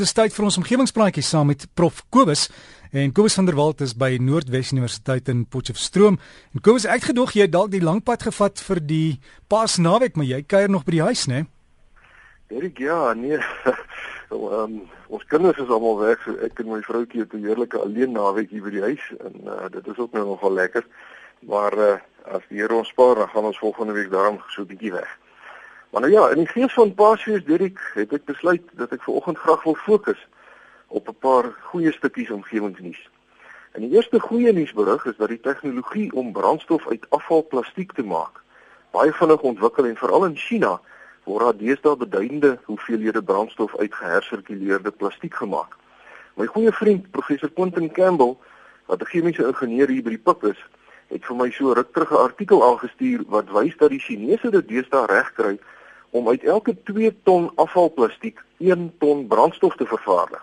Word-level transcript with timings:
Dis 0.00 0.14
tyd 0.16 0.32
vir 0.32 0.46
ons 0.46 0.56
omgewingspraatjie 0.56 1.20
saam 1.20 1.50
met 1.50 1.66
Prof 1.76 1.98
Kobus 2.14 2.46
en 2.96 3.10
Kobus 3.12 3.34
van 3.36 3.44
der 3.44 3.56
Walt 3.58 3.82
is 3.84 3.90
by 3.92 4.14
Noordwes 4.16 4.70
Universiteit 4.72 5.28
in 5.28 5.42
Potchefstroom. 5.44 6.16
En 6.56 6.62
Kobus, 6.64 6.86
ek 6.88 7.10
gedog 7.10 7.34
jy 7.36 7.44
dalk 7.52 7.68
die 7.74 7.82
lang 7.84 8.00
pad 8.06 8.24
gevat 8.24 8.62
vir 8.64 8.80
die 8.80 9.10
Paasnaweek, 9.52 10.16
maar 10.16 10.24
jy 10.30 10.40
kuier 10.48 10.72
nog 10.72 10.86
by 10.88 10.94
die 10.94 11.02
huis, 11.04 11.26
né? 11.28 11.42
Erik, 12.48 12.80
ja, 12.80 13.12
nee. 13.12 13.36
um, 14.32 14.80
ons 15.12 15.28
kinders 15.28 15.60
is 15.60 15.68
almal 15.68 16.00
weg, 16.00 16.24
so 16.24 16.32
ek 16.48 16.64
en 16.64 16.72
my 16.72 16.80
vroutjie 16.86 17.26
het 17.26 17.36
'n 17.36 17.44
heerlike 17.44 17.76
alleen 17.76 18.16
naweek 18.16 18.56
hier 18.56 18.64
by 18.64 18.72
die 18.72 18.86
huis 18.88 19.04
en 19.20 19.36
uh, 19.44 19.68
dit 19.68 19.84
is 19.84 20.00
ook 20.00 20.16
nou 20.16 20.24
nogal 20.32 20.56
lekker. 20.64 20.86
Maar 21.44 21.76
uh, 21.76 21.96
as 22.24 22.48
die 22.48 22.64
Here 22.64 22.72
ons 22.72 22.88
spaar, 22.88 23.20
dan 23.20 23.28
gaan 23.28 23.52
ons 23.52 23.60
volgende 23.60 24.00
week 24.00 24.08
daarom 24.08 24.40
so 24.48 24.64
'n 24.64 24.72
bietjie 24.72 24.96
weg. 24.96 25.12
Maar 25.90 26.00
nou 26.00 26.12
ja, 26.12 26.28
in 26.30 26.36
die 26.36 26.48
gees 26.48 26.72
van 26.72 26.94
Paasfees 26.94 27.44
Dirk 27.44 27.80
het 27.94 28.12
ek 28.12 28.24
besluit 28.24 28.62
dat 28.72 28.92
ek 28.92 29.02
vanoggend 29.02 29.38
graag 29.38 29.62
wil 29.62 29.74
fokus 29.74 30.28
op 30.86 31.08
'n 31.08 31.18
paar 31.18 31.52
goeie 31.70 31.92
stukkies 31.92 32.30
omgewingsnuus. 32.30 33.08
En 33.72 33.80
die 33.80 33.90
eerste 33.90 34.20
goeie 34.20 34.52
nuusberig 34.52 35.04
is 35.04 35.16
dat 35.16 35.28
die 35.28 35.40
tegnologie 35.40 36.12
om 36.12 36.32
brandstof 36.32 36.88
uit 36.88 37.06
afvalplastiek 37.10 37.92
te 37.92 38.02
maak 38.02 38.40
baie 38.90 39.12
vinnig 39.14 39.42
ontwikkel 39.46 39.86
en 39.86 39.96
veral 39.96 40.24
in 40.26 40.36
China 40.36 40.78
word 41.28 41.44
daar 41.44 41.58
deesdae 41.58 41.96
beduidende 41.96 42.56
hoeveelhede 42.66 43.22
brandstof 43.22 43.76
uit 43.78 43.94
gehersirkuleerde 43.94 44.90
plastiek 44.90 45.34
gemaak. 45.34 45.76
My 46.34 46.46
goeie 46.50 46.72
vriend 46.72 47.10
professor 47.14 47.50
Quentin 47.54 47.90
Campbell, 47.92 48.36
wat 48.86 49.02
'n 49.02 49.10
chemiese 49.12 49.46
ingenieur 49.46 49.88
hier 49.88 50.02
by 50.02 50.10
die 50.10 50.24
PUK 50.26 50.42
is, 50.42 50.60
het 51.08 51.24
vir 51.24 51.36
my 51.36 51.50
so 51.50 51.72
ruk 51.72 51.92
terug 51.92 52.10
'n 52.10 52.24
artikel 52.24 52.64
aangestuur 52.64 53.22
wat 53.28 53.50
wys 53.50 53.76
dat 53.76 53.90
die 53.90 54.00
Chinese 54.00 54.50
dit 54.50 54.68
deesdae 54.68 55.06
regkry 55.06 55.58
om 56.10 56.28
uit 56.28 56.44
elke 56.44 56.76
2 56.82 57.16
ton 57.22 57.50
afvalplastiek 57.54 58.40
1 58.58 58.92
ton 58.98 59.26
brandstof 59.26 59.76
te 59.76 59.86
vervaardig. 59.86 60.42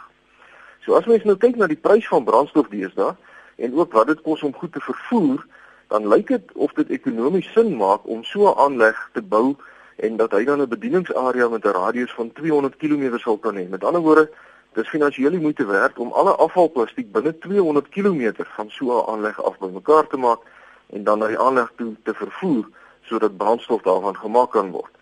So 0.79 0.95
as 0.95 1.05
mens 1.05 1.23
nou 1.23 1.37
kyk 1.37 1.55
na 1.55 1.67
die 1.67 1.79
prys 1.79 2.07
van 2.07 2.23
brandstof 2.23 2.69
deesdae 2.71 3.15
en 3.55 3.73
ook 3.75 3.93
wat 3.93 4.07
dit 4.07 4.21
kos 4.21 4.43
om 4.43 4.53
goed 4.53 4.71
te 4.73 4.79
vervoer, 4.79 5.45
dan 5.87 6.07
lyk 6.07 6.27
dit 6.27 6.51
of 6.55 6.73
dit 6.73 6.89
ekonomies 6.89 7.51
sin 7.51 7.75
maak 7.75 8.05
om 8.07 8.23
so 8.23 8.47
'n 8.47 8.57
aanleg 8.57 9.09
te 9.13 9.21
bou 9.21 9.55
en 9.97 10.17
dat 10.17 10.31
hy 10.31 10.43
dan 10.43 10.61
'n 10.61 10.69
bedieningsarea 10.69 11.47
met 11.49 11.65
'n 11.65 11.75
radius 11.75 12.13
van 12.13 12.31
200 12.31 12.77
km 12.77 13.17
sal 13.17 13.37
kan 13.37 13.55
hê. 13.55 13.69
Met 13.69 13.83
ander 13.83 14.01
woorde, 14.01 14.29
dis 14.73 14.89
finansiëel 14.89 15.31
nie 15.31 15.39
moeite 15.39 15.65
werd 15.65 15.97
om 15.97 16.11
alle 16.11 16.35
afvalplastiek 16.35 17.11
binne 17.11 17.37
200 17.37 17.89
km 17.89 18.33
van 18.55 18.69
so 18.69 18.85
'n 18.85 19.09
aanleg 19.11 19.43
af 19.43 19.57
bymekaar 19.57 20.07
te 20.07 20.17
maak 20.17 20.39
en 20.89 21.03
dan 21.03 21.19
na 21.19 21.27
die 21.27 21.39
aanleg 21.39 21.71
toe 21.75 21.95
te 22.03 22.13
vervoer 22.13 22.67
sodat 23.01 23.37
brandstof 23.37 23.81
daarvan 23.81 24.15
gemaak 24.15 24.51
kan 24.51 24.71
word. 24.71 24.96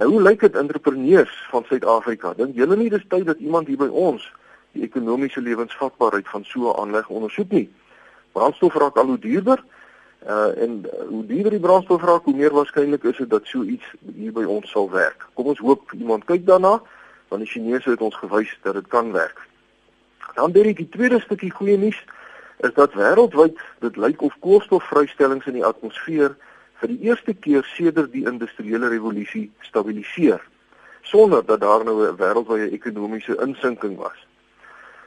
Nou 0.00 0.10
hoe 0.10 0.22
lyk 0.22 0.40
dit 0.40 0.56
entrepreneurs 0.56 1.46
van 1.50 1.64
Suid-Afrika? 1.68 2.32
Dink 2.36 2.56
julle 2.56 2.76
nie 2.76 2.90
dis 2.90 3.04
tyd 3.08 3.26
dat 3.26 3.38
iemand 3.38 3.66
hier 3.68 3.80
by 3.80 3.88
ons 3.88 4.24
die 4.72 4.86
ekonomiese 4.86 5.40
lewensvatbaarheid 5.40 6.28
van 6.28 6.44
so 6.44 6.70
'n 6.70 6.78
aanleg 6.80 7.08
ondersoek 7.08 7.50
nie? 7.50 7.68
Brandstof 8.32 8.74
raak 8.74 8.96
al 8.96 9.06
hoe 9.06 9.18
duurder. 9.18 9.64
Uh 10.26 10.62
en 10.62 10.86
hoe 11.08 11.26
duurder 11.26 11.50
die 11.50 11.60
brandstof 11.60 12.02
raak, 12.02 12.24
hoe 12.24 12.36
meer 12.36 12.54
waarskynlik 12.54 13.04
is 13.04 13.16
dit 13.16 13.30
dat 13.30 13.46
so 13.46 13.62
iets 13.62 13.84
hier 14.14 14.32
by 14.32 14.44
ons 14.44 14.70
sal 14.70 14.90
werk. 14.90 15.26
Kom 15.34 15.46
ons 15.46 15.58
hoop 15.58 15.92
iemand 15.92 16.24
kyk 16.24 16.46
daarna, 16.46 16.82
want 17.28 17.42
die 17.42 17.50
Chinese 17.50 17.90
het 17.90 18.00
ons 18.00 18.16
gewys 18.16 18.58
dat 18.62 18.74
dit 18.74 18.86
kan 18.86 19.12
werk. 19.12 19.48
Dan 20.34 20.54
ek 20.54 20.76
die 20.76 20.88
tweede 20.88 21.20
stukkie 21.20 21.50
goeie 21.50 21.76
nuus 21.76 22.04
is 22.58 22.72
dat 22.74 22.94
wêreldwyd 22.94 23.58
dit 23.80 23.96
lyk 23.96 24.22
of 24.22 24.36
koolstofvrystellings 24.40 25.46
in 25.46 25.58
die 25.58 25.64
atmosfeer 25.64 26.36
vir 26.82 26.90
die 26.90 27.06
eerste 27.06 27.32
keer 27.38 27.62
sedert 27.76 28.10
die 28.10 28.24
industriële 28.26 28.88
revolusie 28.90 29.46
stabiliseer 29.62 30.42
sonder 31.06 31.44
dat 31.46 31.60
daar 31.60 31.84
nou 31.84 31.94
'n 32.02 32.16
wêreldwye 32.16 32.70
ekonomiese 32.70 33.36
insinking 33.46 33.96
was. 33.96 34.18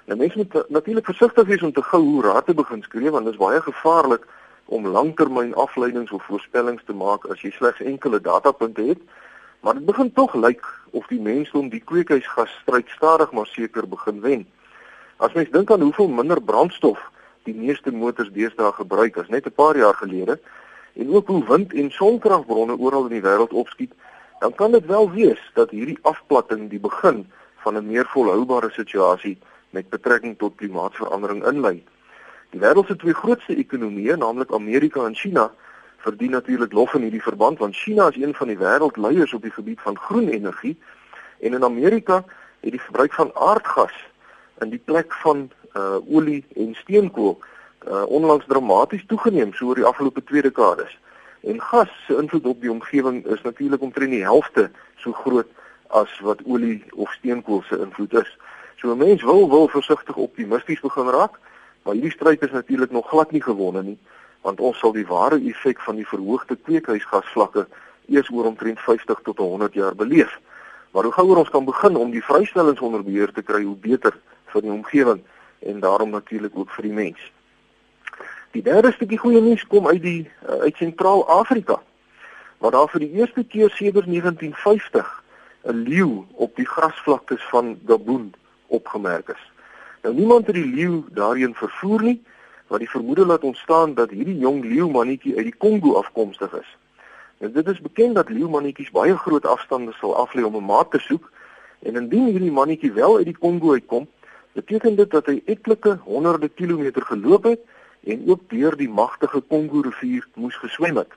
Nou 0.05 0.17
mense 0.17 0.37
moet 0.37 0.69
natuurlik 0.69 1.05
versigtig 1.05 1.47
wees 1.47 1.61
om 1.61 1.71
te 1.73 1.81
gou 1.81 2.01
hoe 2.01 2.23
raad 2.23 2.45
te 2.45 2.53
begin 2.53 2.83
skree 2.83 3.11
want 3.11 3.25
dit 3.25 3.33
is 3.33 3.39
baie 3.39 3.61
gevaarlik 3.61 4.27
om 4.65 4.87
langtermyn 4.87 5.53
afleidings 5.53 6.11
of 6.11 6.23
voorspellings 6.23 6.83
te 6.85 6.93
maak 6.93 7.25
as 7.25 7.41
jy 7.41 7.51
slegs 7.51 7.81
enkele 7.81 8.21
datapunte 8.21 8.81
het. 8.81 9.01
Maar 9.59 9.73
dit 9.73 9.85
begin 9.85 10.13
tog 10.13 10.33
lyk 10.33 10.63
of 10.91 11.07
die 11.07 11.21
mensdom 11.21 11.69
die 11.69 11.83
kweekhuisgas 11.85 12.59
stryd 12.61 12.89
stadig 12.89 13.31
maar 13.31 13.47
seker 13.47 13.87
begin 13.87 14.21
wen. 14.21 14.47
As 15.17 15.33
mens 15.33 15.49
dink 15.49 15.71
aan 15.71 15.81
hoeveel 15.81 16.07
minder 16.07 16.41
brandstof 16.41 17.11
die 17.43 17.55
meeste 17.55 17.91
motors 17.91 18.31
deesdae 18.31 18.71
gebruik 18.71 19.17
as 19.17 19.27
net 19.27 19.45
'n 19.45 19.51
paar 19.55 19.77
jaar 19.77 19.93
gelede, 19.93 20.39
en 20.95 21.13
ook 21.13 21.27
hoe 21.27 21.45
wind 21.45 21.73
en 21.73 21.91
sonkragbronne 21.91 22.77
oral 22.77 23.09
in 23.09 23.17
die 23.19 23.25
wêreld 23.25 23.53
opskiet, 23.53 23.93
dan 24.39 24.55
kan 24.55 24.71
dit 24.71 24.85
wel 24.85 25.11
wees 25.11 25.51
dat 25.53 25.69
hierdie 25.69 25.99
afplatting 26.01 26.69
die 26.69 26.79
begin 26.79 27.25
van 27.63 27.77
'n 27.77 27.87
meer 27.87 28.05
volhoubare 28.05 28.69
situasie 28.71 29.37
met 29.69 29.89
betrekking 29.89 30.37
tot 30.37 30.55
klimaatsverandering 30.55 31.45
inlei. 31.45 31.83
Die 32.49 32.59
wêreld 32.59 32.87
se 32.87 32.95
twee 32.95 33.13
grootste 33.13 33.55
ekonomieë, 33.55 34.15
naamlik 34.15 34.53
Amerika 34.53 35.05
en 35.05 35.15
China, 35.15 35.51
verdien 36.05 36.31
natuurlik 36.31 36.71
lof 36.71 36.93
in 36.93 37.01
hierdie 37.01 37.23
verband 37.23 37.59
want 37.59 37.75
China 37.75 38.07
is 38.07 38.19
een 38.21 38.33
van 38.33 38.47
die 38.51 38.57
wêreldleiers 38.57 39.33
op 39.33 39.41
die 39.41 39.51
gebied 39.51 39.81
van 39.81 39.97
groen 39.97 40.27
energie 40.29 40.75
en 41.39 41.53
in 41.53 41.63
Amerika 41.63 42.23
het 42.59 42.71
die 42.71 42.81
verbruik 42.81 43.13
van 43.13 43.31
aardgas 43.33 43.95
in 44.63 44.69
die 44.69 44.81
plek 44.91 45.13
van 45.23 45.49
uh 45.73 45.97
olie 46.17 46.43
en 46.55 46.75
steenkool 46.75 47.39
uh, 47.87 48.03
onlangs 48.05 48.45
dramaties 48.45 49.05
toegeneem 49.07 49.53
so 49.53 49.65
oor 49.65 49.75
die 49.75 49.85
afgelope 49.85 50.23
twee 50.23 50.41
dekades. 50.41 50.97
En 51.45 51.61
gas 51.61 51.89
se 52.07 52.17
invloed 52.17 52.45
op 52.45 52.61
die 52.61 52.71
omgewing 52.71 53.25
is 53.25 53.41
natuurlik 53.41 53.81
omtrent 53.81 54.11
die 54.11 54.23
helfte 54.23 54.69
so 54.95 55.11
groot 55.11 55.47
as 55.87 56.19
wat 56.25 56.41
olie 56.45 56.83
of 56.95 57.11
steenkool 57.11 57.61
se 57.69 57.77
invloed 57.77 58.13
is. 58.13 58.37
So 58.75 58.91
'n 58.91 58.97
mens 58.97 59.23
wil 59.23 59.49
wil 59.49 59.67
versigtig 59.67 60.15
optimisties 60.15 60.79
begin 60.79 61.09
raak, 61.09 61.39
maar 61.83 61.93
hierdie 61.93 62.11
stryd 62.11 62.41
is 62.41 62.51
natuurlik 62.51 62.91
nog 62.91 63.07
glad 63.09 63.31
nie 63.31 63.41
gewonne 63.41 63.83
nie, 63.83 63.97
want 64.41 64.59
ons 64.59 64.79
sal 64.79 64.91
die 64.91 65.07
ware 65.07 65.39
effek 65.49 65.81
van 65.81 65.95
die 65.95 66.07
verhoogde 66.07 66.55
kweekhuisgasvlakke 66.55 67.67
eers 68.07 68.29
oor 68.29 68.45
omtrent 68.45 68.79
50 68.79 69.19
tot 69.23 69.37
100 69.37 69.73
jaar 69.73 69.95
beleef. 69.95 70.39
Maar 70.91 71.03
hoe 71.03 71.13
gouer 71.13 71.37
ons 71.37 71.49
kan 71.49 71.65
begin 71.65 71.95
om 71.95 72.11
die 72.11 72.23
vrystellings 72.23 72.79
onder 72.79 73.03
beheer 73.03 73.31
te 73.31 73.41
kry, 73.41 73.63
hoe 73.63 73.75
beter 73.75 74.17
vir 74.45 74.61
die 74.61 74.71
omgewing 74.71 75.23
en 75.59 75.79
daarom 75.79 76.09
natuurlik 76.09 76.51
ook 76.55 76.69
vir 76.69 76.83
die 76.83 76.93
mens. 76.93 77.31
Die 78.55 78.63
derde 78.63 78.93
stukkie 78.95 79.17
goeie 79.19 79.41
nuus 79.43 79.65
kom 79.67 79.87
uit 79.87 79.99
die 79.99 80.21
uh, 80.23 80.61
uit 80.63 80.77
Sentraal-Afrika. 80.79 81.75
Waar 82.63 82.71
daar 82.71 82.87
vir 82.87 83.01
die 83.03 83.17
eerste 83.19 83.43
keer 83.43 83.73
sedert 83.75 84.07
1950 84.07 85.09
'n 85.65 85.81
leeu 85.89 86.23
op 86.39 86.55
die 86.55 86.67
grasvlaktes 86.67 87.43
van 87.49 87.75
Gabon 87.87 88.31
opgemerk 88.67 89.33
is. 89.35 89.43
Nou 90.03 90.15
niemand 90.15 90.47
het 90.47 90.55
die 90.55 90.71
leeu 90.75 91.03
daarheen 91.11 91.55
vervoer 91.55 92.01
nie, 92.01 92.23
wat 92.67 92.79
die 92.79 92.89
vermoede 92.89 93.25
laat 93.25 93.43
ontstaan 93.43 93.93
dat 93.93 94.09
hierdie 94.09 94.37
jong 94.37 94.63
leeu 94.63 94.87
mannetjie 94.87 95.35
uit 95.35 95.51
die 95.51 95.57
Kongo 95.57 95.97
afkomstig 95.99 96.53
is. 96.53 96.77
En 97.37 97.51
dit 97.51 97.67
is 97.67 97.81
bekend 97.81 98.15
dat 98.15 98.29
leeu 98.29 98.47
mannetjies 98.49 98.91
baie 98.91 99.17
groot 99.17 99.45
afstande 99.45 99.91
sal 99.99 100.15
aflê 100.15 100.47
om 100.47 100.55
'n 100.55 100.65
maat 100.65 100.91
te 100.91 100.99
soek 100.99 101.31
en 101.79 101.95
indien 101.95 102.31
hierdie 102.31 102.51
mannetjie 102.51 102.93
wel 102.93 103.17
uit 103.17 103.25
die 103.25 103.37
Kongo 103.37 103.71
uitkom, 103.71 104.07
beteken 104.51 104.95
dit 104.95 105.11
dat 105.11 105.25
hy 105.25 105.41
etlike 105.45 105.99
honderde 106.03 106.47
kilometer 106.47 107.01
geloop 107.01 107.43
het 107.43 107.59
en 108.05 108.29
ook 108.29 108.49
deur 108.49 108.77
die 108.77 108.89
magtige 108.89 109.41
Kongo 109.41 109.81
rivier 109.81 110.27
moes 110.33 110.55
geswem 110.55 110.97
het. 110.97 111.11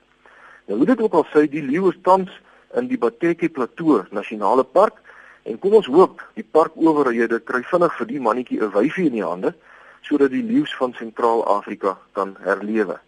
Nou 0.65 0.77
hoe 0.77 0.87
dit 0.87 1.01
ook 1.01 1.13
al 1.13 1.25
sê, 1.33 1.45
die 1.49 1.63
leeu 1.63 1.89
is 1.89 1.97
tans 2.01 2.29
in 2.77 2.87
die 2.87 2.97
Bateke 2.97 3.49
Plateau 3.49 4.03
Nasionale 4.11 4.63
Park 4.63 5.01
en 5.43 5.59
kom 5.59 5.73
ons 5.79 5.89
hoop 5.89 6.21
die 6.37 6.45
parkowerhede 6.45 7.39
kry 7.39 7.61
vinnig 7.65 7.95
vir 7.97 8.07
die 8.07 8.21
mannetjie 8.21 8.61
'n 8.61 8.71
wyfie 8.73 9.05
in 9.05 9.17
die 9.17 9.25
hande 9.25 9.53
sodat 10.01 10.31
die 10.31 10.43
leeu's 10.43 10.75
van 10.75 10.93
Sentraal-Afrika 10.93 11.97
kan 12.11 12.35
herlewe. 12.39 12.99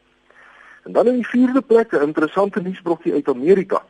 En 0.83 0.91
dan 0.91 1.07
in 1.07 1.15
die 1.21 1.27
vierde 1.27 1.61
plek 1.61 1.93
'n 1.93 2.01
interessante 2.01 2.61
nuusbrokkie 2.61 3.13
uit 3.13 3.27
Amerika. 3.27 3.83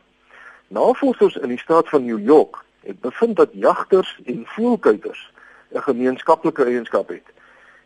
Navorsers 0.68 1.36
in 1.36 1.48
die 1.48 1.58
staat 1.58 1.88
van 1.88 2.04
New 2.04 2.24
York 2.24 2.64
het 2.80 3.00
bevind 3.00 3.36
dat 3.36 3.48
jagters 3.52 4.20
en 4.24 4.42
voëlkuikers 4.46 5.32
'n 5.72 5.80
gemeenskaplike 5.80 6.64
eienskap 6.64 7.08
het. 7.08 7.26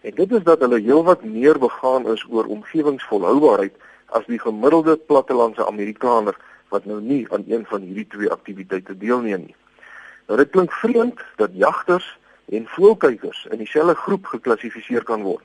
En 0.06 0.14
dit 0.14 0.32
is 0.32 0.43
dat 0.43 0.61
hulle 0.61 0.79
heelwat 0.81 1.25
meer 1.25 1.58
begaan 1.58 2.05
is 2.11 2.26
oor 2.31 2.47
omgewingsvolhoubaarheid 2.47 3.75
as 4.06 4.26
die 4.31 4.38
gemiddelde 4.38 4.97
plattelandse 4.97 5.67
Amerikaner 5.67 6.37
wat 6.69 6.85
nou 6.85 7.00
nie 7.03 7.25
aan 7.35 7.44
een 7.49 7.64
van 7.67 7.81
hierdie 7.82 8.06
twee 8.06 8.31
aktiwiteite 8.31 8.94
deelneem 8.99 9.49
nie. 9.49 9.56
Nou 10.26 10.38
dit 10.38 10.50
klink 10.50 10.73
vreemd 10.73 11.23
dat 11.43 11.56
jagters 11.58 12.06
en 12.55 12.69
voëlkykers 12.76 13.47
in 13.50 13.58
dieselfde 13.58 13.94
groep 13.94 14.31
geklassifiseer 14.31 15.03
kan 15.03 15.23
word. 15.26 15.43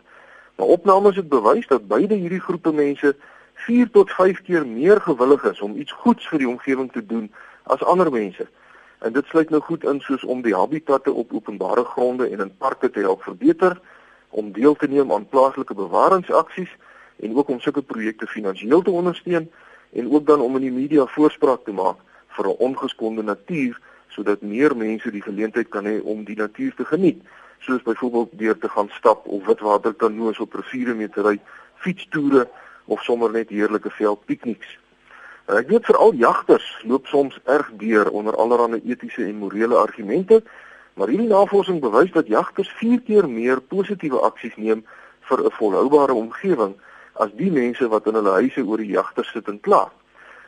Maar 0.56 0.68
opnames 0.68 1.16
het 1.16 1.30
bewys 1.30 1.66
dat 1.68 1.88
beide 1.88 2.16
hierdie 2.16 2.42
groepe 2.46 2.72
mense 2.72 3.16
4 3.66 3.90
tot 3.92 4.12
5 4.12 4.42
keer 4.42 4.68
meer 4.68 5.02
gewillig 5.02 5.44
is 5.44 5.62
om 5.62 5.74
iets 5.76 5.96
goeds 6.04 6.28
vir 6.30 6.44
die 6.44 6.50
omgewing 6.50 6.92
te 6.92 7.06
doen 7.06 7.32
as 7.64 7.82
ander 7.84 8.12
mense. 8.14 8.46
En 9.00 9.14
dit 9.18 9.26
sluit 9.26 9.50
nou 9.50 9.62
goed 9.62 9.90
in 9.90 10.04
soos 10.06 10.24
om 10.24 10.46
die 10.46 10.54
habitatte 10.56 11.12
op 11.12 11.34
openbare 11.34 11.84
gronde 11.96 12.30
en 12.30 12.46
in 12.46 12.54
parke 12.58 12.90
te 12.90 13.00
help 13.00 13.26
verbeter 13.26 13.82
om 14.32 14.52
deel 14.52 14.76
te 14.76 14.88
neem 14.88 15.12
aan 15.12 15.28
plaaslike 15.30 15.74
bewaringsaksies 15.74 16.72
en 17.20 17.36
ook 17.36 17.50
om 17.50 17.60
sulke 17.60 17.82
projekte 17.82 18.28
finansiëel 18.28 18.82
te 18.82 18.92
ondersteun 18.92 19.52
en 19.94 20.14
ook 20.14 20.26
dan 20.26 20.42
om 20.42 20.56
in 20.56 20.68
die 20.68 20.72
media 20.72 21.06
voorspraak 21.06 21.64
te 21.66 21.72
maak 21.72 21.98
vir 22.36 22.46
'n 22.48 22.60
ongeskonde 22.68 23.24
natuur 23.24 23.80
sodat 24.08 24.42
meer 24.42 24.78
mense 24.78 25.12
die 25.12 25.22
geleentheid 25.22 25.70
kan 25.70 25.86
hê 25.86 26.02
om 26.04 26.24
die 26.24 26.36
natuur 26.36 26.76
te 26.76 26.86
geniet. 26.86 27.22
soos 27.62 27.82
byvoorbeeld 27.82 28.30
deur 28.32 28.58
te 28.58 28.70
gaan 28.70 28.90
stap 28.90 29.28
of 29.28 29.46
witwater 29.46 29.94
kanoes 29.94 30.40
op 30.40 30.54
riviere 30.54 30.94
mee 30.94 31.10
te 31.10 31.22
ry, 31.22 31.40
fietstoere 31.76 32.48
of 32.86 33.04
sommer 33.04 33.32
net 33.32 33.50
heerlike 33.50 33.90
veldpikniks. 33.90 34.78
Ek 35.46 35.70
weet 35.70 35.86
veral 35.86 36.16
jagters 36.18 36.66
loop 36.88 37.08
soms 37.12 37.38
erg 37.44 37.70
deur 37.82 38.10
onder 38.10 38.36
allerlei 38.36 38.82
etiese 38.86 39.26
en 39.26 39.42
morele 39.44 39.78
argumente, 39.78 40.42
maar 40.94 41.08
hierdie 41.08 41.28
navorsing 41.28 41.80
bewys 41.82 42.12
dat 42.12 42.28
jagters 42.28 42.70
4 42.80 43.02
keer 43.08 43.30
meer 43.30 43.62
positiewe 43.62 44.20
aksies 44.28 44.56
neem 44.56 44.86
vir 45.30 45.44
'n 45.46 45.52
volhoubare 45.58 46.14
omgewing 46.14 46.76
as 47.14 47.30
die 47.36 47.52
mense 47.52 47.88
wat 47.88 48.08
in 48.08 48.14
hulle 48.14 48.32
huise 48.32 48.64
oor 48.64 48.78
die 48.78 48.94
jagters 48.96 49.32
sit 49.32 49.48
en 49.48 49.60
kla. 49.60 49.92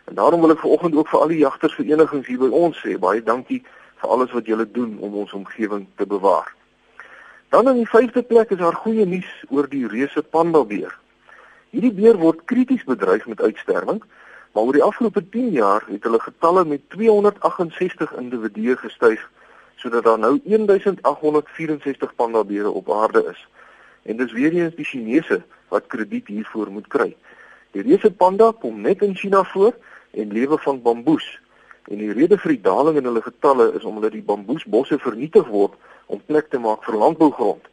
En 0.06 0.16
daarom 0.16 0.42
wil 0.42 0.51
ek 0.51 0.60
vanoggend 0.60 0.95
ook 0.95 1.07
vir 1.07 1.19
al 1.19 1.28
die 1.28 1.44
jagtersverenigings 1.44 2.28
hier 2.28 2.40
by 2.40 2.50
ons 2.50 2.78
sê 2.86 2.98
baie 3.00 3.24
dankie 3.24 3.63
vir 4.01 4.10
alles 4.10 4.31
wat 4.31 4.45
julle 4.45 4.72
doen 4.72 4.98
om 5.00 5.13
ons 5.13 5.34
omgewing 5.34 5.88
te 5.95 6.06
bewaar. 6.06 6.54
Dan 7.50 7.68
in 7.68 7.75
die 7.75 7.90
vyfde 7.90 8.24
plek 8.24 8.51
is 8.51 8.57
daar 8.57 8.75
goeie 8.75 9.06
nuus 9.06 9.45
oor 9.50 9.68
die 9.68 9.88
reuse 9.88 10.22
pandabeer. 10.22 11.00
Hierdie 11.69 11.94
beer 11.94 12.18
word 12.18 12.45
krities 12.45 12.84
bedreig 12.84 13.28
met 13.28 13.42
uitsterwing 13.42 14.01
Maar 14.54 14.63
oor 14.63 14.75
die 14.78 14.84
afgelope 14.84 15.30
10 15.30 15.50
jaar 15.50 15.84
het 15.88 16.04
hulle 16.04 16.19
getalle 16.19 16.66
met 16.66 16.81
268 16.90 18.12
individue 18.13 18.75
gestyg 18.78 19.22
sodat 19.83 20.03
daar 20.03 20.19
nou 20.19 20.39
1864 20.44 22.15
pandabeere 22.15 22.69
op 22.69 22.91
aarde 22.91 23.25
is. 23.31 23.47
En 24.01 24.18
dis 24.18 24.31
weer 24.31 24.53
eens 24.53 24.75
die 24.75 24.85
Chinese 24.85 25.41
wat 25.68 25.88
krediet 25.88 26.27
hiervoor 26.27 26.71
moet 26.71 26.88
kry. 26.88 27.15
Die 27.71 27.81
reuse 27.81 28.12
panda 28.12 28.51
kom 28.59 28.81
net 28.81 29.01
in 29.01 29.15
China 29.15 29.44
voor 29.44 29.75
en 30.12 30.31
lewe 30.31 30.57
van 30.57 30.81
bamboes. 30.81 31.39
En 31.91 31.97
die 32.00 32.13
rede 32.13 32.38
vir 32.38 32.56
die 32.56 32.62
daling 32.62 32.97
in 32.97 33.09
hulle 33.09 33.21
getalle 33.25 33.74
is 33.75 33.83
omdat 33.83 34.15
die 34.15 34.24
bamboesbosse 34.24 35.00
vernietig 35.03 35.47
word 35.51 35.75
om 36.06 36.21
plek 36.25 36.47
te 36.50 36.59
maak 36.63 36.83
vir 36.88 37.00
landbougrond. 37.01 37.68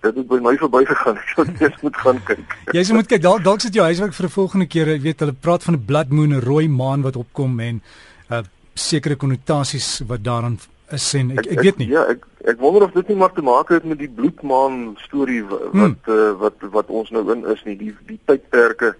Dit 0.00 0.14
het 0.14 0.28
by 0.28 0.38
my 0.38 0.54
verbygegaan. 0.56 1.16
Ek 1.22 1.32
sou 1.34 1.44
net 1.58 1.82
moet 1.82 1.96
gaan 1.96 2.20
kyk. 2.24 2.56
jy 2.72 2.82
sê 2.86 2.94
moet 2.94 3.08
kyk. 3.10 3.22
Dalk 3.22 3.42
dalk 3.42 3.60
sit 3.60 3.74
jou 3.74 3.84
huiswerk 3.84 4.14
vir 4.14 4.26
'n 4.26 4.30
volgende 4.30 4.66
keer. 4.66 4.88
Ek 4.94 5.02
weet 5.02 5.20
hulle 5.20 5.32
praat 5.32 5.62
van 5.62 5.74
'n 5.74 5.84
blood 5.84 6.10
moon, 6.10 6.34
'n 6.34 6.40
rooi 6.40 6.68
maan 6.68 7.02
wat 7.02 7.16
opkom 7.16 7.60
en 7.60 7.82
uh 8.30 8.42
sekere 8.78 9.16
konnotasies 9.16 10.06
wat 10.06 10.22
daaraan 10.22 10.58
is 10.96 11.06
en 11.14 11.30
ek, 11.34 11.44
ek, 11.44 11.50
ek 11.52 11.64
weet 11.66 11.80
nie. 11.82 11.88
Ja, 11.92 12.04
ek 12.14 12.24
ek 12.48 12.60
wonder 12.62 12.86
of 12.86 12.94
dit 12.94 13.10
nie 13.10 13.18
maar 13.20 13.32
te 13.34 13.44
maak 13.44 13.68
het 13.74 13.84
met 13.84 13.98
die 14.00 14.08
bloedmaan 14.08 14.96
storie 15.04 15.42
wat 15.48 15.72
hmm. 15.74 15.96
uh, 16.08 16.30
wat 16.40 16.64
wat 16.72 16.92
ons 17.00 17.10
nou 17.12 17.24
in 17.34 17.44
is 17.52 17.60
nie, 17.66 17.76
die 17.76 17.92
die 18.08 18.20
tydperke 18.30 18.94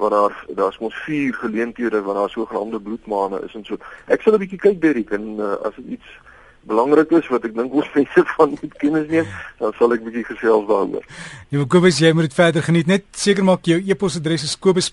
waar 0.00 0.10
daar 0.10 0.34
daar's 0.58 0.78
mos 0.82 0.96
vier 1.06 1.34
geleenthede 1.34 2.02
waar 2.02 2.20
daar 2.22 2.30
sogenaamde 2.30 2.80
bloedmaane 2.80 3.40
is 3.46 3.54
en 3.54 3.64
so. 3.64 3.78
Ek 4.06 4.22
sal 4.22 4.36
'n 4.36 4.44
bietjie 4.44 4.60
kyk 4.60 4.80
Derrick 4.82 5.12
en 5.16 5.38
uh, 5.38 5.56
as 5.64 5.76
dit 5.80 5.98
iets 5.98 6.08
belangrik 6.68 7.10
is 7.18 7.28
wat 7.32 7.44
ek 7.48 7.54
dink 7.56 7.74
ons 7.74 7.90
mense 7.98 8.24
van 8.36 8.56
moet 8.56 8.74
kennis 8.82 9.06
neem, 9.10 9.28
dan 9.58 9.76
sal 9.78 9.94
ek 9.96 10.04
bietjie 10.06 10.26
gesels 10.30 10.66
daaroor. 10.68 11.06
Ja, 11.54 11.64
Kobus, 11.64 12.00
jy 12.02 12.12
moet 12.12 12.30
dit 12.30 12.38
verder 12.38 12.66
geniet. 12.66 12.90
Net 12.90 13.06
seker 13.16 13.46
maak 13.46 13.66
jou 13.66 13.80
e-posadres 13.80 14.46
is 14.46 14.58
kobus. 14.58 14.92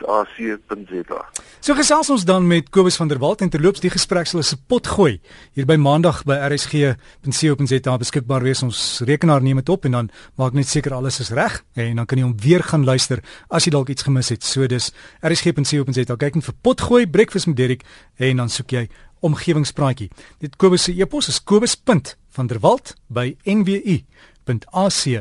So 1.60 1.74
gesels 1.78 2.10
ons 2.10 2.24
dan 2.26 2.46
met 2.48 2.70
Kobus 2.74 2.96
van 2.98 3.08
der 3.08 3.20
Walt 3.22 3.40
en 3.44 3.50
terloops 3.52 3.80
die 3.84 3.90
gesprek 3.92 4.26
sal 4.30 4.42
se 4.46 4.56
pot 4.56 4.86
gooi 4.96 5.20
hier 5.54 5.66
by 5.68 5.76
maandag 5.80 6.24
by 6.26 6.36
rsg.co.za 6.48 7.96
beskikbaar 8.02 8.42
wees. 8.46 8.62
Ons 8.66 9.02
rekenaar 9.06 9.42
neem 9.44 9.60
dit 9.62 9.72
op 9.72 9.84
en 9.86 9.92
dan 9.98 10.10
maak 10.40 10.52
net 10.56 10.68
seker 10.70 10.92
alles 10.96 11.20
is 11.24 11.30
reg 11.36 11.54
en 11.76 11.96
dan 12.00 12.06
kan 12.08 12.18
jy 12.18 12.24
hom 12.26 12.36
weer 12.42 12.62
gaan 12.66 12.84
luister 12.88 13.18
as 13.48 13.64
jy 13.66 13.72
dalk 13.76 13.88
iets 13.92 14.06
gemis 14.08 14.32
het. 14.34 14.42
So 14.46 14.66
dis 14.70 14.92
rsg.co.za 15.22 16.16
kyk 16.16 16.34
net 16.40 16.48
vir 16.48 16.56
pot 16.62 16.78
gooi 16.88 17.04
breakfast 17.06 17.46
met 17.50 17.58
Derek 17.60 17.82
en 18.16 18.36
dan 18.42 18.50
soek 18.52 18.70
jy 18.72 18.84
omgewingspraatjie. 19.26 20.10
Dit 20.42 20.56
Kobus 20.60 20.82
se 20.88 20.92
e-pos 20.96 21.28
is 21.32 21.40
kobus.vanderwalt 21.44 22.94
by 23.08 23.36
nwu.ac.za. 23.46 25.16